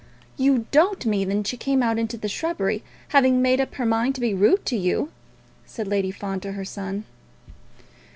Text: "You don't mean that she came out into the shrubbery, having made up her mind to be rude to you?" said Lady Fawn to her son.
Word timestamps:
"You 0.35 0.65
don't 0.71 1.05
mean 1.05 1.29
that 1.29 1.45
she 1.45 1.57
came 1.57 1.83
out 1.83 1.99
into 1.99 2.17
the 2.17 2.27
shrubbery, 2.27 2.81
having 3.09 3.39
made 3.39 3.61
up 3.61 3.75
her 3.75 3.85
mind 3.85 4.15
to 4.15 4.21
be 4.21 4.33
rude 4.33 4.65
to 4.65 4.75
you?" 4.75 5.11
said 5.67 5.87
Lady 5.87 6.09
Fawn 6.09 6.39
to 6.39 6.53
her 6.53 6.65
son. 6.65 7.03